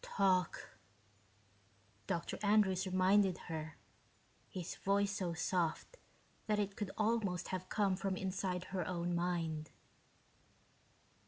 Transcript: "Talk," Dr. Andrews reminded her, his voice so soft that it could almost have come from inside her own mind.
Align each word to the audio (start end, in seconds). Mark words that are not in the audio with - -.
"Talk," 0.03 0.71
Dr. 2.07 2.39
Andrews 2.41 2.87
reminded 2.87 3.37
her, 3.49 3.77
his 4.49 4.77
voice 4.77 5.11
so 5.15 5.35
soft 5.35 5.97
that 6.47 6.57
it 6.57 6.75
could 6.75 6.89
almost 6.97 7.49
have 7.49 7.69
come 7.69 7.95
from 7.95 8.15
inside 8.17 8.63
her 8.71 8.83
own 8.87 9.13
mind. 9.13 9.69